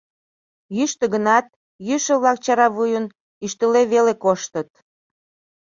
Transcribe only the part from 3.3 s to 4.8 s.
ӱштыле веле коштыт.